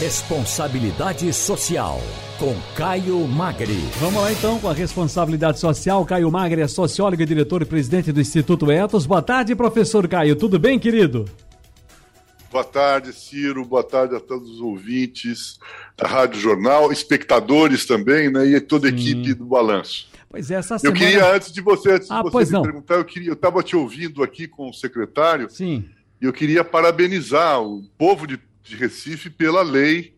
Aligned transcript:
Responsabilidade 0.00 1.32
Social, 1.32 2.00
com 2.38 2.54
Caio 2.76 3.18
Magri. 3.26 3.80
Vamos 3.98 4.22
lá 4.22 4.30
então 4.30 4.60
com 4.60 4.68
a 4.68 4.72
responsabilidade 4.72 5.58
social. 5.58 6.06
Caio 6.06 6.30
Magri 6.30 6.60
é 6.60 6.68
sociólogo 6.68 7.20
e 7.20 7.26
diretor 7.26 7.62
e 7.62 7.64
presidente 7.64 8.12
do 8.12 8.20
Instituto 8.20 8.70
Etos. 8.70 9.06
Boa 9.06 9.20
tarde, 9.20 9.56
professor 9.56 10.06
Caio. 10.06 10.36
Tudo 10.36 10.56
bem, 10.56 10.78
querido? 10.78 11.24
Boa 12.48 12.62
tarde, 12.62 13.12
Ciro. 13.12 13.64
Boa 13.64 13.82
tarde 13.82 14.14
a 14.14 14.20
todos 14.20 14.48
os 14.48 14.60
ouvintes 14.60 15.58
da 15.96 16.06
Rádio 16.06 16.40
Jornal, 16.40 16.92
espectadores 16.92 17.84
também, 17.84 18.30
né? 18.30 18.46
E 18.46 18.60
toda 18.60 18.86
a 18.86 18.90
equipe 18.90 19.34
do 19.34 19.46
Balanço. 19.46 20.06
Pois 20.30 20.48
é, 20.48 20.54
essa 20.54 20.74
eu 20.74 20.78
semana... 20.78 20.98
queria, 20.98 21.34
antes 21.34 21.50
de 21.50 21.60
você, 21.60 21.94
antes 21.94 22.08
ah, 22.08 22.22
de 22.22 22.30
você 22.30 22.46
me 22.46 22.52
não. 22.52 22.62
perguntar, 22.62 22.94
eu 22.94 23.04
queria, 23.04 23.30
eu 23.30 23.34
estava 23.34 23.64
te 23.64 23.74
ouvindo 23.74 24.22
aqui 24.22 24.46
com 24.46 24.70
o 24.70 24.72
secretário. 24.72 25.50
Sim. 25.50 25.86
E 26.20 26.24
eu 26.24 26.32
queria 26.32 26.62
parabenizar 26.62 27.60
o 27.60 27.82
povo 27.98 28.28
de 28.28 28.38
de 28.68 28.76
Recife 28.76 29.30
pela 29.30 29.62
lei 29.62 30.14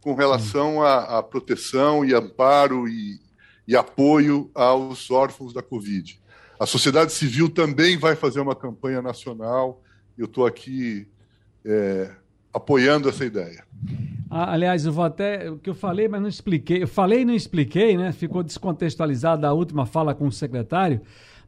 com 0.00 0.14
relação 0.14 0.82
à, 0.82 1.22
proteção 1.22 2.04
e 2.04 2.12
amparo 2.12 2.88
e, 2.88 3.20
e, 3.66 3.76
apoio 3.76 4.50
aos 4.52 5.10
órfãos 5.10 5.52
da 5.52 5.62
Covid. 5.62 6.20
A 6.58 6.66
sociedade 6.66 7.12
civil 7.12 7.48
também 7.48 7.96
vai 7.96 8.16
fazer 8.16 8.40
uma 8.40 8.56
campanha 8.56 9.00
nacional. 9.00 9.80
Eu 10.18 10.24
estou 10.24 10.44
aqui 10.44 11.06
é, 11.64 12.10
apoiando 12.52 13.08
essa 13.08 13.24
ideia. 13.24 13.64
Ah, 14.28 14.52
aliás, 14.52 14.84
eu 14.84 14.92
vou 14.92 15.04
até. 15.04 15.48
O 15.50 15.58
que 15.58 15.70
eu 15.70 15.74
falei, 15.74 16.08
mas 16.08 16.20
não 16.20 16.28
expliquei. 16.28 16.82
Eu 16.82 16.88
falei 16.88 17.20
e 17.20 17.24
não 17.24 17.34
expliquei, 17.34 17.96
né? 17.96 18.12
Ficou 18.12 18.42
descontextualizada 18.42 19.46
a 19.46 19.52
última 19.52 19.86
fala 19.86 20.14
com 20.14 20.26
o 20.26 20.32
secretário 20.32 21.00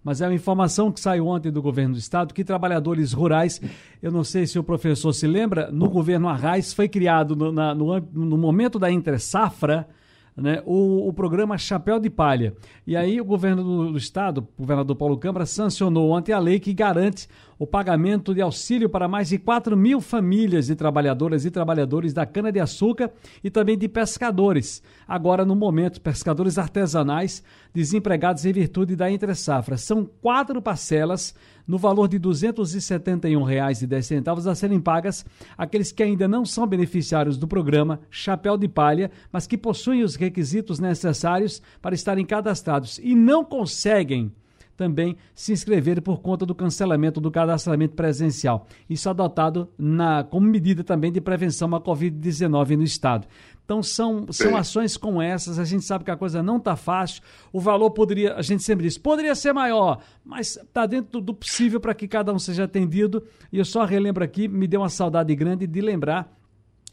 mas 0.05 0.21
é 0.21 0.27
uma 0.27 0.35
informação 0.35 0.93
que 0.93 1.01
saiu 1.01 1.27
ontem 1.27 1.51
do 1.51 1.63
governo 1.63 1.95
do 1.95 1.99
estado 1.99 2.35
que 2.35 2.45
trabalhadores 2.45 3.15
rurais, 3.15 3.61
eu 4.03 4.13
não 4.13 4.23
sei 4.23 4.47
se 4.47 4.59
o 4.59 4.63
professor 4.63 5.15
se 5.15 5.27
lembra, 5.27 5.71
no 5.73 5.89
governo 5.89 6.29
Arraes 6.29 6.75
foi 6.75 6.89
criado 6.89 7.35
no, 7.35 7.51
na, 7.51 7.75
no, 7.75 7.99
no 8.13 8.37
momento 8.37 8.79
da 8.79 8.93
entre 8.93 9.19
safra, 9.19 9.89
né, 10.37 10.61
o, 10.67 11.09
o, 11.09 11.13
programa 11.13 11.57
Chapéu 11.57 12.01
de 12.01 12.11
Palha. 12.11 12.55
E 12.87 12.97
aí 12.97 13.21
o 13.21 13.25
governo 13.25 13.63
do, 13.63 13.93
do, 13.93 13.99
estado, 13.99 14.47
o 14.57 14.63
governador 14.63 14.97
Paulo 14.97 15.17
Câmara, 15.17 15.47
sancionou 15.47 16.11
ontem 16.11 16.33
a 16.33 16.39
lei 16.39 16.59
que 16.59 16.75
garante 16.75 17.29
o 17.59 17.67
pagamento 17.67 18.33
de 18.35 18.41
auxílio 18.41 18.89
para 18.89 19.09
mais 19.09 19.29
de 19.29 19.39
4 19.39 19.77
mil 19.77 20.01
famílias 20.01 20.67
de 20.67 20.75
trabalhadoras 20.75 21.45
e 21.45 21.51
trabalhadores 21.51 22.13
da 22.13 22.27
cana-de-açúcar 22.27 23.13
e 23.43 23.51
também 23.51 23.79
de 23.79 23.89
pescadores. 23.89 24.83
Agora, 25.07 25.45
no 25.45 25.55
momento, 25.55 26.01
pescadores 26.01 26.59
artesanais 26.59 27.45
desempregados 27.73 28.45
em 28.45 28.53
virtude 28.53 28.97
da 28.97 29.09
entre-safra. 29.11 29.77
São 29.77 30.09
quatro 30.21 30.63
parcelas 30.63 31.35
no 31.67 31.79
valor 31.79 32.07
de 32.09 32.19
R$ 32.19 32.25
271,10 32.25 34.51
a 34.51 34.55
serem 34.55 34.79
pagas 34.81 35.25
aqueles 35.57 35.91
que 35.91 36.03
ainda 36.03 36.29
não 36.29 36.45
são 36.45 36.67
beneficiários 36.67 37.39
do 37.39 37.49
programa 37.49 38.01
Chapéu 38.11 38.59
de 38.59 38.69
Palha, 38.69 39.11
mas 39.33 39.47
que 39.47 39.57
possuem 39.57 40.03
os 40.03 40.15
requisitos 40.15 40.79
necessários 40.79 41.63
para 41.81 41.95
estarem 41.95 42.27
cadastrados 42.27 43.01
e 43.03 43.15
não 43.15 43.43
conseguem 43.45 44.31
também 44.77 45.17
se 45.35 45.53
inscrever 45.53 46.01
por 46.03 46.21
conta 46.21 46.45
do 46.45 46.55
cancelamento 46.55 47.21
do 47.21 47.31
cadastramento 47.31 47.95
presencial. 47.95 48.67
Isso 48.89 49.09
adotado 49.09 49.69
na, 49.79 50.25
como 50.25 50.47
medida 50.47 50.83
também 50.83 51.13
de 51.13 51.21
prevenção 51.21 51.75
à 51.75 51.81
Covid-19 51.81 52.77
no 52.77 52.83
Estado. 52.83 53.27
Então 53.65 53.83
são, 53.83 54.27
são 54.31 54.57
ações 54.57 54.97
como 54.97 55.23
essas, 55.23 55.59
a 55.59 55.65
gente 55.65 55.85
sabe 55.85 56.05
que 56.05 56.11
a 56.11 56.17
coisa 56.17 56.43
não 56.43 56.59
está 56.59 56.77
fácil, 56.77 57.23
o 57.51 57.59
valor 57.59 57.91
poderia, 57.91 58.35
a 58.35 58.43
gente 58.43 58.63
sempre 58.63 58.85
diz, 58.85 58.99
poderia 58.99 59.35
ser 59.35 59.55
maior, 59.55 60.03
mas 60.23 60.57
está 60.57 60.85
dentro 60.85 61.21
do 61.21 61.33
possível 61.33 61.81
para 61.81 61.95
que 61.95 62.07
cada 62.07 62.33
um 62.33 62.39
seja 62.39 62.65
atendido. 62.65 63.25
E 63.51 63.59
eu 63.59 63.65
só 63.65 63.85
relembro 63.85 64.23
aqui, 64.23 64.49
me 64.49 64.67
deu 64.67 64.81
uma 64.81 64.91
saudade 64.91 65.35
grande 65.35 65.67
de 65.67 65.81
lembrar 65.81 66.31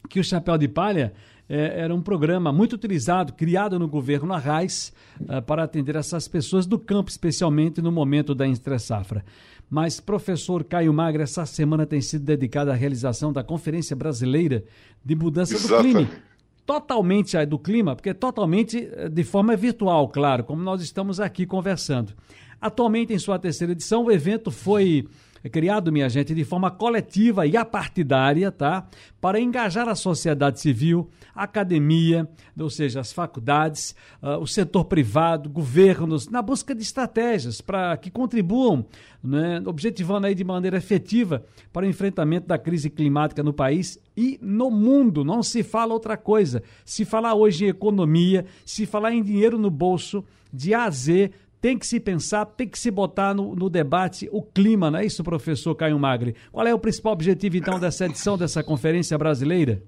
que 0.09 0.19
o 0.19 0.23
Chapéu 0.23 0.57
de 0.57 0.67
Palha 0.67 1.13
é, 1.51 1.81
era 1.81 1.93
um 1.93 2.01
programa 2.01 2.53
muito 2.53 2.73
utilizado, 2.73 3.33
criado 3.33 3.77
no 3.77 3.85
governo 3.85 4.33
Arraes, 4.33 4.93
é, 5.27 5.41
para 5.41 5.63
atender 5.63 5.97
essas 5.97 6.25
pessoas 6.25 6.65
do 6.65 6.79
campo, 6.79 7.09
especialmente 7.09 7.81
no 7.81 7.91
momento 7.91 8.33
da 8.33 8.47
entre-safra. 8.47 9.25
Mas, 9.69 9.99
professor 9.99 10.63
Caio 10.63 10.93
Magra, 10.93 11.23
essa 11.23 11.45
semana 11.45 11.85
tem 11.85 11.99
sido 11.99 12.23
dedicada 12.23 12.71
à 12.71 12.73
realização 12.73 13.33
da 13.33 13.43
Conferência 13.43 13.97
Brasileira 13.97 14.63
de 15.03 15.13
Mudança 15.13 15.55
Exatamente. 15.55 15.93
do 15.93 16.05
Clima. 16.05 16.21
Totalmente 16.65 17.45
do 17.45 17.59
clima, 17.59 17.95
porque 17.95 18.13
totalmente 18.13 18.87
é, 18.93 19.09
de 19.09 19.23
forma 19.25 19.53
virtual, 19.57 20.07
claro, 20.07 20.45
como 20.45 20.63
nós 20.63 20.81
estamos 20.81 21.19
aqui 21.19 21.45
conversando. 21.45 22.13
Atualmente, 22.61 23.11
em 23.11 23.19
sua 23.19 23.37
terceira 23.37 23.73
edição, 23.73 24.05
o 24.05 24.11
evento 24.11 24.51
foi 24.51 25.05
é 25.05 25.30
criado, 25.49 25.91
minha 25.91 26.09
gente, 26.09 26.35
de 26.35 26.43
forma 26.43 26.69
coletiva 26.69 27.47
e 27.47 27.57
apartidária, 27.57 28.51
tá? 28.51 28.87
Para 29.19 29.39
engajar 29.39 29.89
a 29.89 29.95
sociedade 29.95 30.59
civil, 30.59 31.09
a 31.33 31.43
academia, 31.43 32.27
ou 32.57 32.69
seja, 32.69 32.99
as 32.99 33.11
faculdades, 33.11 33.95
uh, 34.21 34.37
o 34.39 34.47
setor 34.47 34.85
privado, 34.85 35.49
governos, 35.49 36.27
na 36.27 36.41
busca 36.41 36.75
de 36.75 36.81
estratégias 36.81 37.61
para 37.61 37.95
que 37.97 38.11
contribuam, 38.11 38.85
né, 39.23 39.61
objetivando 39.65 40.27
aí 40.27 40.35
de 40.35 40.43
maneira 40.43 40.77
efetiva 40.77 41.43
para 41.71 41.85
o 41.85 41.89
enfrentamento 41.89 42.47
da 42.47 42.57
crise 42.57 42.89
climática 42.89 43.43
no 43.43 43.53
país 43.53 43.99
e 44.15 44.39
no 44.41 44.69
mundo. 44.69 45.23
Não 45.23 45.41
se 45.43 45.63
fala 45.63 45.93
outra 45.93 46.17
coisa. 46.17 46.63
Se 46.83 47.05
falar 47.05 47.35
hoje 47.35 47.65
em 47.65 47.69
economia, 47.69 48.45
se 48.65 48.85
falar 48.85 49.13
em 49.13 49.23
dinheiro 49.23 49.57
no 49.57 49.69
bolso, 49.69 50.23
de 50.53 50.73
A 50.73 50.85
a 50.85 50.89
Z, 50.89 51.31
tem 51.61 51.77
que 51.77 51.85
se 51.85 51.99
pensar, 51.99 52.43
tem 52.45 52.67
que 52.67 52.79
se 52.79 52.89
botar 52.89 53.35
no, 53.35 53.55
no, 53.55 53.69
debate 53.69 54.27
o 54.31 54.41
clima, 54.41 54.89
não 54.89 54.97
é 54.97 55.05
isso, 55.05 55.23
professor 55.23 55.75
Caio 55.75 55.99
Magri? 55.99 56.35
Qual 56.51 56.65
é 56.65 56.73
o 56.73 56.79
principal 56.79 57.13
objetivo, 57.13 57.55
então, 57.55 57.79
dessa 57.79 58.07
edição 58.07 58.35
dessa 58.35 58.63
conferência 58.63 59.15
brasileira? 59.15 59.83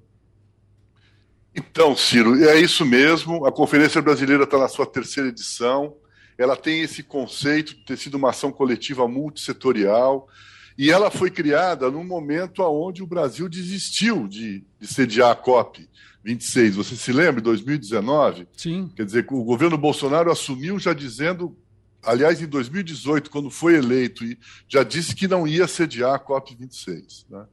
Então, 1.56 1.96
Ciro, 1.96 2.44
é 2.44 2.60
isso 2.60 2.86
mesmo. 2.86 3.46
A 3.46 3.52
Conferência 3.52 4.02
Brasileira 4.02 4.44
está 4.44 4.58
na 4.58 4.68
sua 4.68 4.86
terceira 4.86 5.30
edição. 5.30 5.96
Ela 6.36 6.56
tem 6.56 6.82
esse 6.82 7.04
conceito 7.04 7.76
de 7.76 7.86
ter 7.86 7.98
sido 7.98 8.16
uma 8.16 8.32
ação 8.32 8.52
coletiva 8.52 9.08
multissetorial. 9.08 10.28
E 10.76 10.90
ela 10.90 11.12
foi 11.12 11.30
criada 11.30 11.92
num 11.92 12.04
momento 12.04 12.64
onde 12.64 13.04
o 13.04 13.08
Brasil 13.08 13.48
desistiu 13.48 14.28
de, 14.28 14.64
de 14.80 14.88
sediar 14.88 15.30
a 15.30 15.36
COP 15.36 15.88
26. 16.24 16.76
Você 16.78 16.96
se 16.96 17.12
lembra, 17.12 17.40
em 17.40 17.44
2019? 17.44 18.48
Sim. 18.58 18.90
Quer 18.96 19.06
dizer, 19.06 19.26
o 19.30 19.44
governo 19.44 19.78
Bolsonaro 19.78 20.32
assumiu 20.32 20.80
já 20.80 20.92
dizendo 20.92 21.56
aliás, 22.06 22.42
em 22.42 22.48
2018, 22.48 23.30
quando 23.30 23.50
foi 23.50 23.76
eleito, 23.76 24.24
já 24.68 24.84
disse 24.84 25.16
que 25.16 25.28
não 25.28 25.48
ia 25.48 25.68
sediar 25.68 26.14
a 26.14 26.20
COP26. 26.20 27.26
Né? 27.30 27.46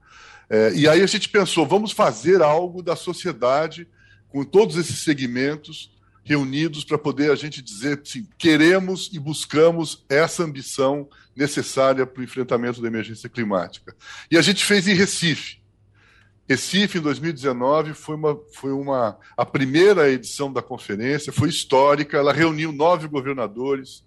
É, 0.49 0.73
e 0.75 0.89
aí 0.89 1.03
a 1.03 1.07
gente 1.07 1.29
pensou, 1.29 1.67
vamos 1.67 1.93
fazer 1.93 2.43
algo 2.43 2.83
da 2.83 2.97
sociedade 2.97 3.87
com 4.29 4.45
todos 4.45 4.77
esses 4.77 5.01
segmentos 5.01 5.91
reunidos 6.23 6.85
para 6.85 6.99
poder 6.99 7.31
a 7.31 7.35
gente 7.35 7.63
dizer 7.63 8.01
assim, 8.03 8.29
queremos 8.39 9.11
e 9.13 9.19
buscamos 9.19 10.05
essa 10.09 10.45
ambição 10.45 11.09
necessária 11.35 12.07
para 12.07 12.21
o 12.21 12.25
enfrentamento 12.25 12.81
da 12.81 12.89
emergência 12.89 13.29
climática. 13.29 13.97
E 14.31 14.37
a 14.37 14.43
gente 14.43 14.65
fez 14.65 14.87
em 14.87 14.95
Recife. 14.95 15.61
Recife, 16.49 16.99
em 16.99 17.01
2019, 17.01 17.95
foi 17.95 18.17
uma, 18.17 18.41
foi 18.53 18.73
uma 18.73 19.17
a 19.37 19.47
primeira 19.47 20.11
edição 20.11 20.53
da 20.53 20.61
conferência, 20.61 21.33
foi 21.33 21.49
histórica. 21.49 22.19
Ela 22.19 22.33
reuniu 22.33 22.73
nove 22.73 23.07
governadores, 23.07 24.05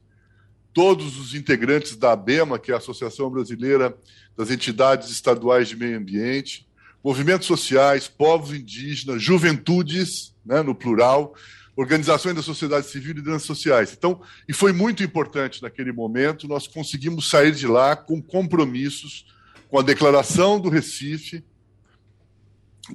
todos 0.74 1.20
os 1.20 1.36
integrantes 1.36 1.96
da 1.96 2.14
ABEMA, 2.14 2.58
que 2.58 2.72
é 2.72 2.74
a 2.74 2.78
Associação 2.78 3.30
Brasileira 3.30 3.96
das 4.36 4.50
Entidades 4.50 5.10
Estaduais 5.10 5.70
de 5.70 5.76
Meio 5.76 5.98
Ambiente, 5.98 6.68
movimentos 7.04 7.48
sociais, 7.48 8.08
povos 8.08 8.54
indígenas, 8.54 9.22
juventudes, 9.22 10.34
né, 10.46 10.62
no 10.62 10.74
plural, 10.74 11.36
organizações 11.76 12.36
da 12.36 12.42
sociedade 12.42 12.88
civil 12.88 13.12
e 13.12 13.14
lideranças 13.16 13.48
sociais. 13.48 13.94
Então, 13.98 14.22
e 14.48 14.54
foi 14.54 14.72
muito 14.72 15.04
importante 15.04 15.62
naquele 15.62 15.92
momento, 15.92 16.48
nós 16.48 16.68
conseguimos 16.68 17.30
sair 17.30 17.52
de 17.54 17.68
lá 17.68 17.96
com 17.96 18.22
compromissos, 18.22 19.26
com 19.70 19.80
a 19.80 19.84
declaração 19.84 20.60
do 20.60 20.70
Recife, 20.70 21.44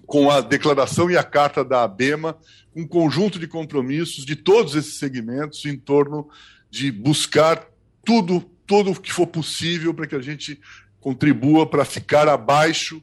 com 0.07 0.31
a 0.31 0.41
declaração 0.41 1.11
e 1.11 1.17
a 1.17 1.25
carta 1.25 1.65
da 1.65 1.83
ABEMA, 1.83 2.37
um 2.75 2.87
conjunto 2.87 3.39
de 3.39 3.47
compromissos 3.47 4.25
de 4.25 4.37
todos 4.37 4.75
esses 4.75 4.95
segmentos 4.95 5.65
em 5.65 5.77
torno 5.77 6.29
de 6.71 6.93
buscar 6.93 7.68
tudo, 8.09 8.41
tudo 8.67 8.99
que 8.99 9.13
for 9.13 9.27
possível 9.27 9.93
para 9.93 10.07
que 10.07 10.15
a 10.15 10.21
gente 10.23 10.59
contribua 10.99 11.67
para 11.67 11.85
ficar 11.85 12.27
abaixo 12.27 13.03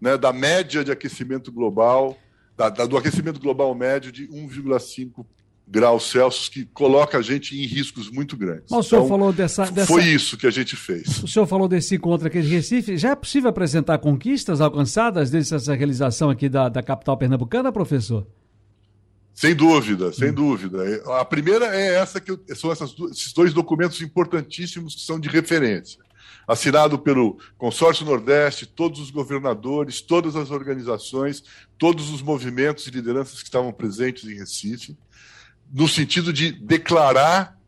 né, 0.00 0.18
da 0.18 0.32
média 0.32 0.82
de 0.82 0.90
aquecimento 0.90 1.52
global, 1.52 2.18
da, 2.56 2.68
da, 2.68 2.84
do 2.84 2.96
aquecimento 2.96 3.38
global 3.38 3.72
médio 3.72 4.10
de 4.10 4.26
1,5 4.26 5.24
graus 5.64 6.10
Celsius, 6.10 6.48
que 6.48 6.64
coloca 6.64 7.18
a 7.18 7.22
gente 7.22 7.56
em 7.56 7.64
riscos 7.66 8.10
muito 8.10 8.36
grandes. 8.36 8.64
Mas 8.68 8.86
o 8.86 8.88
senhor 8.88 9.04
então, 9.04 9.08
falou 9.16 9.32
dessa, 9.32 9.70
dessa, 9.70 9.86
Foi 9.86 10.02
isso 10.02 10.36
que 10.36 10.48
a 10.48 10.50
gente 10.50 10.74
fez. 10.74 11.22
O 11.22 11.28
senhor 11.28 11.46
falou 11.46 11.68
desse 11.68 11.94
encontro 11.94 12.26
aqui 12.26 12.42
de 12.42 12.48
Recife. 12.48 12.96
Já 12.96 13.10
é 13.10 13.14
possível 13.14 13.48
apresentar 13.48 13.98
conquistas 13.98 14.60
alcançadas 14.60 15.30
desde 15.30 15.54
essa 15.54 15.72
realização 15.72 16.30
aqui 16.30 16.48
da, 16.48 16.68
da 16.68 16.82
capital 16.82 17.16
pernambucana, 17.16 17.70
professor? 17.70 18.26
Sem 19.34 19.54
dúvida, 19.54 20.12
sem 20.12 20.30
hum. 20.30 20.34
dúvida. 20.34 20.78
A 21.18 21.24
primeira 21.24 21.74
é 21.74 21.94
essa 21.94 22.20
que 22.20 22.30
eu, 22.30 22.40
são 22.54 22.70
essas, 22.70 22.94
esses 23.10 23.32
dois 23.32 23.52
documentos 23.52 24.00
importantíssimos 24.00 24.94
que 24.94 25.02
são 25.02 25.18
de 25.18 25.28
referência. 25.28 26.00
assinado 26.46 26.98
pelo 26.98 27.38
Consórcio 27.56 28.04
Nordeste, 28.04 28.66
todos 28.66 29.00
os 29.00 29.10
governadores, 29.10 30.00
todas 30.00 30.36
as 30.36 30.50
organizações, 30.50 31.42
todos 31.78 32.10
os 32.10 32.20
movimentos 32.20 32.86
e 32.86 32.90
lideranças 32.90 33.38
que 33.38 33.44
estavam 33.44 33.72
presentes 33.72 34.24
em 34.24 34.34
Recife, 34.34 34.96
no 35.72 35.88
sentido 35.88 36.32
de 36.32 36.52
declarar 36.52 37.58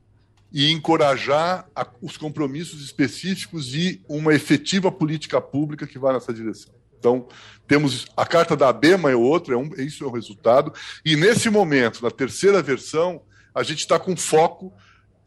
e 0.52 0.70
encorajar 0.70 1.66
a, 1.74 1.86
os 2.00 2.16
compromissos 2.16 2.84
específicos 2.84 3.74
e 3.74 4.00
uma 4.08 4.34
efetiva 4.34 4.92
política 4.92 5.40
pública 5.40 5.86
que 5.86 5.98
vá 5.98 6.12
nessa 6.12 6.32
direção. 6.32 6.72
Então, 7.04 7.28
temos 7.68 8.06
a 8.16 8.24
carta 8.24 8.56
da 8.56 8.70
ABEMA 8.70 9.10
é 9.10 9.14
outro, 9.14 9.52
é 9.52 9.56
um, 9.58 9.68
isso 9.76 10.02
é 10.02 10.06
o 10.06 10.10
resultado. 10.10 10.72
E 11.04 11.16
nesse 11.16 11.50
momento, 11.50 12.02
na 12.02 12.10
terceira 12.10 12.62
versão, 12.62 13.20
a 13.54 13.62
gente 13.62 13.80
está 13.80 13.98
com 13.98 14.16
foco 14.16 14.72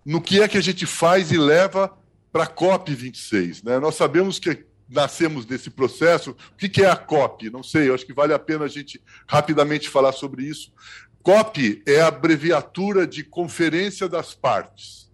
no 0.03 0.19
que 0.19 0.41
é 0.41 0.47
que 0.47 0.57
a 0.57 0.62
gente 0.62 0.88
faz 0.88 1.31
e 1.31 1.38
leva 1.38 1.95
para 2.31 2.45
a 2.45 2.47
COP26. 2.47 3.63
Né? 3.63 3.77
Nós 3.77 3.94
sabemos 3.94 4.39
que 4.39 4.65
nascemos 4.89 5.45
desse 5.45 5.69
processo. 5.69 6.31
O 6.31 6.56
que, 6.57 6.68
que 6.68 6.81
é 6.81 6.89
a 6.89 6.95
COP? 6.95 7.51
Não 7.51 7.62
sei, 7.62 7.89
eu 7.89 7.94
acho 7.94 8.07
que 8.07 8.13
vale 8.13 8.33
a 8.33 8.39
pena 8.39 8.65
a 8.65 8.69
gente 8.69 9.00
rapidamente 9.27 9.88
falar 9.88 10.13
sobre 10.13 10.45
isso. 10.45 10.73
COP 11.21 11.83
é 11.85 12.01
a 12.01 12.07
abreviatura 12.07 13.06
de 13.06 13.23
Conferência 13.23 14.09
das 14.09 14.33
Partes 14.33 15.12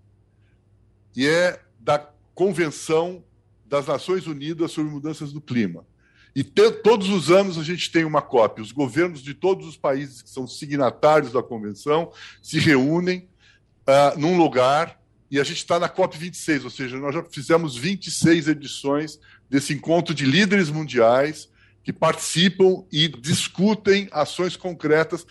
e 1.14 1.28
é 1.28 1.60
da 1.78 2.10
Convenção 2.34 3.22
das 3.66 3.88
Nações 3.88 4.28
Unidas 4.28 4.72
sobre 4.72 4.92
Mudanças 4.92 5.34
do 5.34 5.42
Clima. 5.42 5.86
E 6.36 6.44
te, 6.44 6.72
todos 6.72 7.10
os 7.10 7.30
anos 7.30 7.58
a 7.58 7.64
gente 7.64 7.92
tem 7.92 8.06
uma 8.06 8.22
COP. 8.22 8.62
Os 8.62 8.72
governos 8.72 9.22
de 9.22 9.34
todos 9.34 9.68
os 9.68 9.78
países 9.78 10.22
que 10.22 10.30
são 10.30 10.48
signatários 10.48 11.32
da 11.32 11.44
convenção 11.44 12.12
se 12.42 12.60
reúnem 12.60 13.28
uh, 13.88 14.20
num 14.20 14.38
lugar 14.38 15.00
e 15.30 15.40
a 15.40 15.44
gente 15.44 15.58
está 15.58 15.80
na 15.80 15.90
COP 15.90 16.16
26, 16.16 16.64
ou 16.64 16.70
seja, 16.70 16.98
nós 16.98 17.14
já 17.14 17.24
fizemos 17.24 17.76
26 17.76 18.48
edições 18.48 19.20
desse 19.50 19.74
encontro 19.74 20.14
de 20.14 20.26
líderes 20.26 20.70
mundiais 20.70 21.50
que 21.84 21.92
participam 21.92 22.84
e 22.92 23.08
discutem 23.08 24.08
ações 24.12 24.56
concretas. 24.56 25.26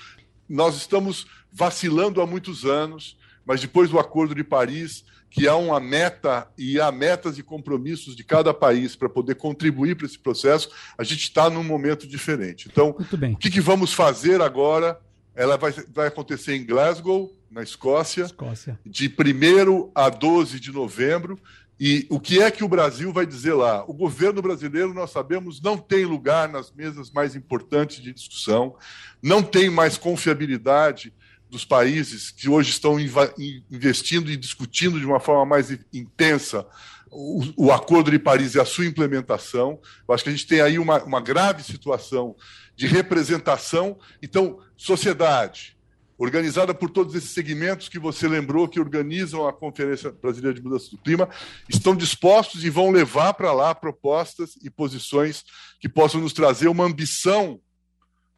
Nós 0.48 0.76
estamos 0.76 1.26
vacilando 1.52 2.20
há 2.20 2.26
muitos 2.26 2.64
anos, 2.64 3.16
mas 3.46 3.60
depois 3.60 3.90
do 3.90 3.98
Acordo 3.98 4.34
de 4.34 4.42
Paris, 4.42 5.04
que 5.32 5.48
há 5.48 5.56
uma 5.56 5.80
meta 5.80 6.46
e 6.58 6.78
há 6.78 6.92
metas 6.92 7.38
e 7.38 7.42
compromissos 7.42 8.14
de 8.14 8.22
cada 8.22 8.52
país 8.52 8.94
para 8.94 9.08
poder 9.08 9.34
contribuir 9.36 9.96
para 9.96 10.04
esse 10.04 10.18
processo, 10.18 10.70
a 10.96 11.02
gente 11.02 11.22
está 11.22 11.48
num 11.48 11.64
momento 11.64 12.06
diferente. 12.06 12.68
Então, 12.70 12.90
o 12.90 13.36
que, 13.38 13.50
que, 13.50 13.60
vamos 13.60 13.94
fazer 13.94 14.42
agora? 14.42 15.00
Ela 15.34 15.56
vai, 15.56 15.72
vai 15.88 16.08
acontecer 16.08 16.54
em 16.54 16.66
Glasgow, 16.66 17.34
na 17.50 17.62
Escócia, 17.62 18.24
Escócia, 18.24 18.78
de 18.84 19.08
1 19.08 19.90
a 19.94 20.10
12 20.10 20.60
de 20.60 20.70
novembro. 20.70 21.40
E 21.80 22.06
o 22.10 22.20
que 22.20 22.42
é 22.42 22.50
que 22.50 22.62
o 22.62 22.68
Brasil 22.68 23.10
vai 23.10 23.24
dizer 23.24 23.54
lá? 23.54 23.82
O 23.88 23.94
governo 23.94 24.42
brasileiro, 24.42 24.92
nós 24.92 25.10
sabemos, 25.10 25.62
não 25.62 25.78
tem 25.78 26.04
lugar 26.04 26.46
nas 26.46 26.70
mesas 26.70 27.10
mais 27.10 27.34
importantes 27.34 28.02
de 28.02 28.12
discussão, 28.12 28.76
não 29.22 29.42
tem 29.42 29.70
mais 29.70 29.96
confiabilidade 29.96 31.14
dos 31.52 31.66
países 31.66 32.30
que 32.30 32.48
hoje 32.48 32.70
estão 32.70 32.98
investindo 32.98 34.30
e 34.30 34.38
discutindo 34.38 34.98
de 34.98 35.04
uma 35.04 35.20
forma 35.20 35.44
mais 35.44 35.70
intensa 35.92 36.66
o, 37.10 37.66
o, 37.66 37.70
Acordo 37.70 38.10
de 38.10 38.18
Paris 38.18 38.54
e 38.54 38.60
a 38.60 38.64
sua 38.64 38.86
implementação. 38.86 39.78
Eu 40.08 40.14
acho 40.14 40.24
que 40.24 40.30
a 40.30 40.32
gente 40.32 40.46
tem 40.46 40.62
aí 40.62 40.78
uma, 40.78 41.04
uma 41.04 41.20
grave 41.20 41.62
situação 41.62 42.34
de 42.74 42.86
representação. 42.86 43.98
Então, 44.22 44.60
sociedade, 44.78 45.76
organizada 46.16 46.72
por 46.72 46.88
todos 46.88 47.14
esses 47.14 47.32
segmentos 47.32 47.86
que 47.86 47.98
você 47.98 48.26
lembrou 48.26 48.66
que 48.66 48.80
organizam 48.80 49.46
a 49.46 49.52
Conferência 49.52 50.10
Brasileira 50.10 50.54
de 50.54 50.64
Mudança 50.64 50.90
do 50.90 50.96
Clima, 50.96 51.28
estão 51.68 51.94
dispostos 51.94 52.64
e 52.64 52.70
vão 52.70 52.90
levar 52.90 53.34
para 53.34 53.52
lá 53.52 53.74
propostas 53.74 54.52
e 54.64 54.70
posições 54.70 55.44
que 55.78 55.88
possam 55.88 56.18
nos 56.18 56.32
trazer 56.32 56.68
uma 56.68 56.84
ambição 56.84 57.60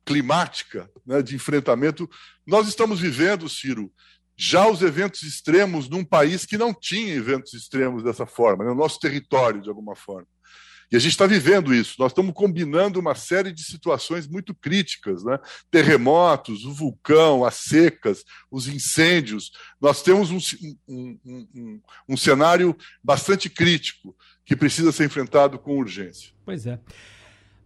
climática 0.05 0.91
né, 1.07 1.23
de 1.23 1.35
enfrentamento. 1.35 2.09
Nós 2.47 2.69
estamos 2.69 3.01
vivendo, 3.01 3.49
Ciro, 3.49 3.93
já 4.37 4.69
os 4.69 4.83
eventos 4.83 5.23
extremos 5.23 5.89
num 5.89 6.05
país 6.05 6.45
que 6.45 6.59
não 6.59 6.75
tinha 6.75 7.15
eventos 7.15 7.55
extremos 7.55 8.03
dessa 8.03 8.27
forma, 8.27 8.65
no 8.65 8.71
né, 8.71 8.77
nosso 8.77 8.99
território, 8.99 9.63
de 9.63 9.69
alguma 9.69 9.95
forma. 9.95 10.27
E 10.93 10.97
a 10.97 10.99
gente 10.99 11.13
está 11.13 11.27
vivendo 11.27 11.75
isso. 11.75 11.97
Nós 11.99 12.13
estamos 12.13 12.33
combinando 12.35 13.01
uma 13.01 13.15
série 13.15 13.53
de 13.53 13.65
situações 13.65 14.29
muito 14.29 14.55
críticas, 14.55 15.25
né? 15.25 15.39
Terremotos, 15.71 16.65
o 16.65 16.73
vulcão, 16.73 17.45
as 17.45 17.55
secas, 17.55 18.23
os 18.51 18.69
incêndios. 18.69 19.51
Nós 19.81 20.03
temos 20.03 20.31
um, 20.31 20.39
um, 20.87 21.19
um, 21.25 21.81
um 22.11 22.17
cenário 22.17 22.77
bastante 23.03 23.49
crítico 23.49 24.15
que 24.45 24.55
precisa 24.55 24.93
ser 24.93 25.07
enfrentado 25.07 25.59
com 25.59 25.79
urgência. 25.79 26.33
Pois 26.45 26.67
é. 26.67 26.79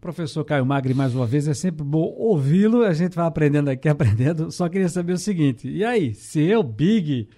Professor 0.00 0.44
Caio 0.44 0.64
Magri, 0.64 0.94
mais 0.94 1.14
uma 1.14 1.26
vez, 1.26 1.48
é 1.48 1.54
sempre 1.54 1.84
bom 1.84 2.14
ouvi-lo. 2.16 2.84
A 2.84 2.92
gente 2.92 3.16
vai 3.16 3.26
aprendendo 3.26 3.68
aqui, 3.68 3.88
aprendendo. 3.90 4.50
Só 4.50 4.68
queria 4.68 4.88
saber 4.88 5.12
o 5.12 5.18
seguinte: 5.18 5.68
e 5.68 5.84
aí, 5.84 6.14
se 6.14 6.40
eu, 6.40 6.62
Big, 6.62 7.28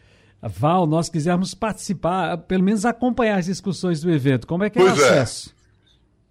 Val, 0.42 0.86
nós 0.86 1.08
quisermos 1.08 1.54
participar, 1.54 2.36
pelo 2.38 2.62
menos 2.62 2.84
acompanhar 2.84 3.38
as 3.38 3.46
discussões 3.46 4.00
do 4.00 4.10
evento, 4.10 4.46
como 4.46 4.64
é 4.64 4.70
que 4.70 4.78
é 4.78 4.82
pois 4.82 4.98
o 4.98 5.02
é. 5.02 5.08
acesso? 5.08 5.54
É. 5.56 5.60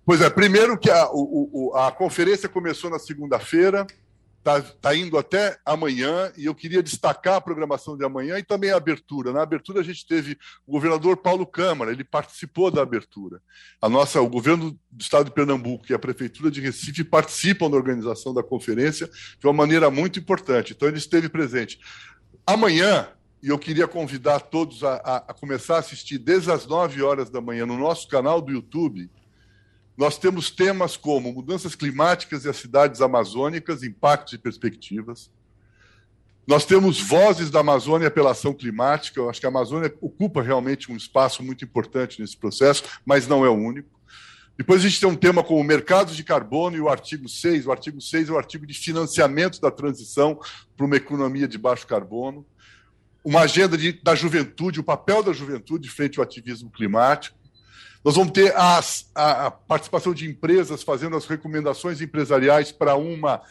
Pois 0.05 0.21
é, 0.21 0.29
primeiro 0.29 0.75
que 0.75 0.89
a, 0.89 1.07
o, 1.11 1.71
a 1.75 1.91
conferência 1.91 2.49
começou 2.49 2.89
na 2.89 2.97
segunda-feira, 2.97 3.85
está 4.39 4.61
tá 4.61 4.95
indo 4.95 5.17
até 5.17 5.57
amanhã 5.65 6.31
e 6.37 6.45
eu 6.45 6.55
queria 6.55 6.81
destacar 6.81 7.35
a 7.35 7.41
programação 7.41 7.97
de 7.97 8.03
amanhã 8.03 8.37
e 8.39 8.43
também 8.43 8.71
a 8.71 8.77
abertura. 8.77 9.31
Na 9.31 9.41
abertura 9.41 9.81
a 9.81 9.83
gente 9.83 10.05
teve 10.05 10.37
o 10.65 10.71
governador 10.71 11.17
Paulo 11.17 11.45
Câmara, 11.45 11.91
ele 11.91 12.03
participou 12.03 12.71
da 12.71 12.81
abertura. 12.81 13.41
A 13.81 13.87
nossa, 13.87 14.21
o 14.21 14.29
governo 14.29 14.71
do 14.89 15.01
estado 15.01 15.25
de 15.25 15.31
Pernambuco 15.31 15.85
e 15.89 15.93
a 15.93 15.99
prefeitura 15.99 16.49
de 16.49 16.61
Recife 16.61 17.03
participam 17.03 17.69
da 17.69 17.77
organização 17.77 18.33
da 18.33 18.41
conferência 18.41 19.09
de 19.39 19.45
uma 19.45 19.53
maneira 19.53 19.91
muito 19.91 20.19
importante. 20.19 20.73
Então 20.73 20.87
ele 20.87 20.97
esteve 20.97 21.29
presente. 21.29 21.79
Amanhã 22.45 23.09
e 23.41 23.47
eu 23.47 23.57
queria 23.57 23.87
convidar 23.87 24.41
todos 24.41 24.83
a, 24.83 24.95
a, 24.95 25.17
a 25.17 25.33
começar 25.33 25.75
a 25.75 25.79
assistir 25.79 26.17
desde 26.17 26.51
as 26.51 26.65
9 26.65 27.01
horas 27.01 27.29
da 27.29 27.39
manhã 27.39 27.65
no 27.65 27.77
nosso 27.77 28.07
canal 28.07 28.41
do 28.41 28.51
YouTube 28.51 29.09
nós 29.99 30.17
temos 30.17 30.49
temas 30.49 30.95
como 30.95 31.33
mudanças 31.33 31.75
climáticas 31.75 32.45
e 32.45 32.49
as 32.49 32.55
cidades 32.55 33.01
amazônicas, 33.01 33.83
impactos 33.83 34.31
e 34.31 34.37
perspectivas. 34.37 35.29
Nós 36.47 36.63
temos 36.63 37.01
vozes 37.01 37.49
da 37.49 37.59
Amazônia 37.59 38.09
pela 38.09 38.31
ação 38.31 38.53
climática. 38.53 39.19
Eu 39.19 39.29
acho 39.29 39.41
que 39.41 39.45
a 39.45 39.49
Amazônia 39.49 39.93
ocupa 39.99 40.41
realmente 40.41 40.89
um 40.89 40.95
espaço 40.95 41.43
muito 41.43 41.65
importante 41.65 42.21
nesse 42.21 42.37
processo, 42.37 42.81
mas 43.05 43.27
não 43.27 43.43
é 43.43 43.49
o 43.49 43.53
único. 43.53 43.99
Depois 44.57 44.79
a 44.79 44.87
gente 44.87 45.01
tem 45.01 45.09
um 45.09 45.17
tema 45.17 45.43
como 45.43 45.61
mercados 45.65 46.15
de 46.15 46.23
carbono 46.23 46.77
e 46.77 46.79
o 46.81 46.87
artigo 46.87 47.27
6. 47.27 47.67
O 47.67 47.71
artigo 47.71 47.99
6 47.99 48.29
é 48.29 48.31
o 48.31 48.37
artigo 48.37 48.65
de 48.65 48.73
financiamento 48.73 49.59
da 49.59 49.69
transição 49.69 50.39
para 50.77 50.85
uma 50.85 50.95
economia 50.95 51.45
de 51.45 51.57
baixo 51.57 51.85
carbono. 51.85 52.45
Uma 53.21 53.41
agenda 53.41 53.77
de, 53.77 53.91
da 54.01 54.15
juventude, 54.15 54.79
o 54.79 54.83
papel 54.83 55.21
da 55.21 55.33
juventude 55.33 55.89
frente 55.89 56.19
ao 56.19 56.23
ativismo 56.23 56.71
climático. 56.71 57.37
Nós 58.03 58.15
vamos 58.15 58.31
ter 58.31 58.55
as, 58.55 59.09
a, 59.13 59.47
a 59.47 59.51
participação 59.51 60.13
de 60.13 60.27
empresas 60.27 60.83
fazendo 60.83 61.17
as 61.17 61.25
recomendações 61.25 62.01
empresariais 62.01 62.71
para 62.71 62.95
uma 62.95 63.41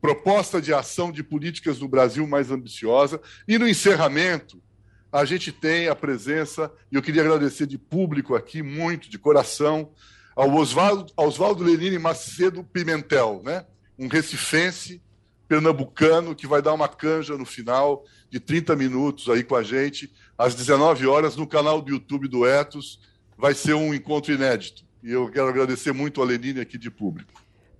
proposta 0.00 0.60
de 0.60 0.74
ação 0.74 1.10
de 1.10 1.22
políticas 1.22 1.78
do 1.78 1.88
Brasil 1.88 2.26
mais 2.26 2.50
ambiciosa. 2.50 3.18
E 3.48 3.58
no 3.58 3.66
encerramento, 3.66 4.62
a 5.10 5.24
gente 5.24 5.50
tem 5.50 5.88
a 5.88 5.94
presença, 5.94 6.70
e 6.92 6.96
eu 6.96 7.02
queria 7.02 7.22
agradecer 7.22 7.66
de 7.66 7.78
público 7.78 8.34
aqui, 8.34 8.62
muito, 8.62 9.08
de 9.08 9.18
coração, 9.18 9.90
ao 10.36 10.52
Oswaldo, 10.54 11.64
Lenine 11.64 11.98
Macedo 11.98 12.62
Pimentel, 12.64 13.40
né? 13.42 13.64
um 13.98 14.08
recifense 14.08 15.00
pernambucano 15.48 16.34
que 16.34 16.46
vai 16.46 16.60
dar 16.60 16.72
uma 16.72 16.88
canja 16.88 17.38
no 17.38 17.46
final 17.46 18.04
de 18.28 18.40
30 18.40 18.74
minutos 18.76 19.30
aí 19.30 19.44
com 19.44 19.54
a 19.54 19.62
gente, 19.62 20.12
às 20.36 20.54
19 20.54 21.06
horas, 21.06 21.36
no 21.36 21.46
canal 21.46 21.80
do 21.80 21.90
YouTube 21.90 22.28
do 22.28 22.44
Etos 22.44 23.00
vai 23.36 23.54
ser 23.54 23.74
um 23.74 23.92
encontro 23.94 24.32
inédito. 24.32 24.84
E 25.02 25.12
eu 25.12 25.30
quero 25.30 25.48
agradecer 25.48 25.92
muito 25.92 26.22
a 26.22 26.24
Lenine 26.24 26.60
aqui 26.60 26.78
de 26.78 26.90
público. 26.90 27.32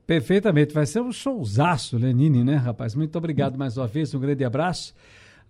Perfeitamente, 0.06 0.75
vai 0.75 0.84
ser 0.84 1.00
um 1.00 1.11
showzaço, 1.11 1.96
Lenine, 1.96 2.44
né, 2.44 2.56
rapaz? 2.56 2.94
Muito 2.94 3.16
obrigado 3.16 3.56
mais 3.56 3.78
uma 3.78 3.87
vez, 3.87 4.14
um 4.14 4.20
grande 4.20 4.44
abraço. 4.44 4.94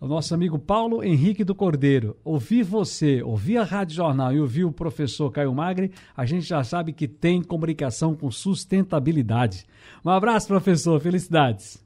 O 0.00 0.06
nosso 0.06 0.34
amigo 0.34 0.58
Paulo 0.58 1.02
Henrique 1.02 1.42
do 1.42 1.54
Cordeiro. 1.54 2.16
Ouvir 2.22 2.62
você, 2.62 3.22
ouvir 3.22 3.56
a 3.58 3.64
Rádio 3.64 3.96
Jornal 3.96 4.32
e 4.32 4.40
ouvir 4.40 4.64
o 4.64 4.72
professor 4.72 5.30
Caio 5.30 5.54
Magre, 5.54 5.92
a 6.16 6.26
gente 6.26 6.46
já 6.46 6.62
sabe 6.62 6.92
que 6.92 7.08
tem 7.08 7.42
comunicação 7.42 8.14
com 8.14 8.30
sustentabilidade. 8.30 9.66
Um 10.04 10.10
abraço, 10.10 10.46
professor. 10.46 11.00
Felicidades. 11.00 11.82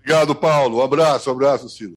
Obrigado, 0.00 0.34
Paulo. 0.34 0.78
Um 0.78 0.82
abraço, 0.82 1.30
um 1.30 1.32
abraço, 1.32 1.68
Ciro. 1.68 1.84